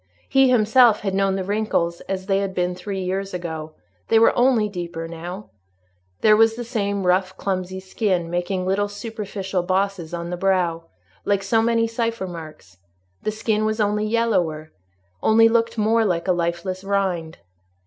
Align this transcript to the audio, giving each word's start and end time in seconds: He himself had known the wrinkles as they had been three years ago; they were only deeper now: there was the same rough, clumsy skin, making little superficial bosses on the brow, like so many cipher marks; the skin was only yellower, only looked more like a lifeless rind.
He 0.27 0.49
himself 0.49 1.01
had 1.01 1.13
known 1.13 1.35
the 1.35 1.43
wrinkles 1.43 2.01
as 2.09 2.25
they 2.25 2.39
had 2.39 2.55
been 2.55 2.73
three 2.73 3.03
years 3.03 3.35
ago; 3.35 3.73
they 4.07 4.17
were 4.17 4.35
only 4.35 4.67
deeper 4.67 5.07
now: 5.07 5.51
there 6.21 6.35
was 6.35 6.55
the 6.55 6.63
same 6.63 7.05
rough, 7.05 7.37
clumsy 7.37 7.79
skin, 7.79 8.27
making 8.27 8.65
little 8.65 8.87
superficial 8.87 9.61
bosses 9.61 10.11
on 10.11 10.31
the 10.31 10.37
brow, 10.37 10.85
like 11.23 11.43
so 11.43 11.61
many 11.61 11.85
cipher 11.85 12.25
marks; 12.25 12.77
the 13.21 13.31
skin 13.31 13.63
was 13.63 13.79
only 13.79 14.07
yellower, 14.07 14.71
only 15.21 15.47
looked 15.47 15.77
more 15.77 16.03
like 16.03 16.27
a 16.27 16.31
lifeless 16.33 16.83
rind. 16.83 17.37